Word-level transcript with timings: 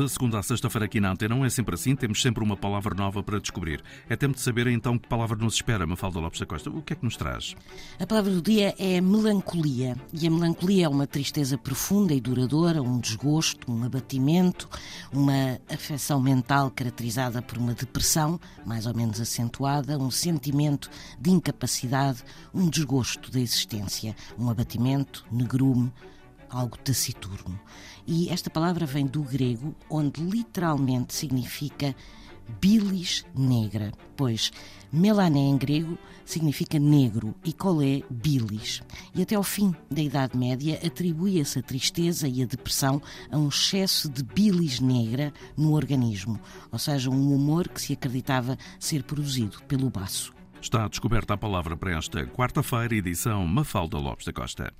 De 0.00 0.08
segunda 0.08 0.38
a 0.38 0.42
sexta-feira 0.42 0.86
aqui 0.86 0.98
na 0.98 1.12
Antena 1.12 1.34
não 1.34 1.44
é 1.44 1.50
sempre 1.50 1.74
assim, 1.74 1.94
temos 1.94 2.22
sempre 2.22 2.42
uma 2.42 2.56
palavra 2.56 2.94
nova 2.94 3.22
para 3.22 3.38
descobrir. 3.38 3.82
É 4.08 4.16
tempo 4.16 4.34
de 4.34 4.40
saber 4.40 4.66
então 4.68 4.98
que 4.98 5.06
palavra 5.06 5.36
nos 5.36 5.56
espera, 5.56 5.86
Mafalda 5.86 6.18
Lopes 6.18 6.40
da 6.40 6.46
Costa. 6.46 6.70
O 6.70 6.80
que 6.80 6.94
é 6.94 6.96
que 6.96 7.04
nos 7.04 7.18
traz? 7.18 7.54
A 7.98 8.06
palavra 8.06 8.32
do 8.32 8.40
dia 8.40 8.74
é 8.78 8.98
melancolia. 9.02 9.94
E 10.10 10.26
a 10.26 10.30
melancolia 10.30 10.86
é 10.86 10.88
uma 10.88 11.06
tristeza 11.06 11.58
profunda 11.58 12.14
e 12.14 12.20
duradoura, 12.20 12.80
um 12.80 12.98
desgosto, 12.98 13.70
um 13.70 13.84
abatimento, 13.84 14.70
uma 15.12 15.60
afecção 15.68 16.18
mental 16.18 16.70
caracterizada 16.70 17.42
por 17.42 17.58
uma 17.58 17.74
depressão, 17.74 18.40
mais 18.64 18.86
ou 18.86 18.94
menos 18.94 19.20
acentuada, 19.20 19.98
um 19.98 20.10
sentimento 20.10 20.88
de 21.20 21.30
incapacidade, 21.30 22.24
um 22.54 22.70
desgosto 22.70 23.30
da 23.30 23.38
existência, 23.38 24.16
um 24.38 24.48
abatimento, 24.48 25.26
negrume, 25.30 25.92
algo 26.48 26.76
taciturno. 26.78 27.60
E 28.12 28.28
esta 28.28 28.50
palavra 28.50 28.84
vem 28.84 29.06
do 29.06 29.22
grego, 29.22 29.72
onde 29.88 30.20
literalmente 30.20 31.14
significa 31.14 31.94
bilis 32.60 33.24
negra, 33.32 33.92
pois 34.16 34.50
melané 34.92 35.38
em 35.38 35.56
grego 35.56 35.96
significa 36.24 36.76
negro 36.76 37.32
e 37.44 37.52
colé 37.52 38.02
bilis. 38.10 38.82
E 39.14 39.22
até 39.22 39.36
ao 39.36 39.44
fim 39.44 39.72
da 39.88 40.02
Idade 40.02 40.36
Média 40.36 40.80
atribuía-se 40.84 41.60
a 41.60 41.62
tristeza 41.62 42.26
e 42.26 42.42
a 42.42 42.46
depressão 42.46 43.00
a 43.30 43.38
um 43.38 43.46
excesso 43.46 44.08
de 44.08 44.24
bilis 44.24 44.80
negra 44.80 45.32
no 45.56 45.72
organismo, 45.72 46.40
ou 46.72 46.80
seja, 46.80 47.08
um 47.08 47.32
humor 47.32 47.68
que 47.68 47.80
se 47.80 47.92
acreditava 47.92 48.58
ser 48.80 49.04
produzido 49.04 49.62
pelo 49.68 49.88
baço. 49.88 50.34
Está 50.60 50.88
descoberta 50.88 51.34
a 51.34 51.38
palavra 51.38 51.76
para 51.76 51.96
esta 51.96 52.26
quarta-feira, 52.26 52.92
edição 52.92 53.46
Mafalda 53.46 53.98
Lopes 53.98 54.26
da 54.26 54.32
Costa. 54.32 54.74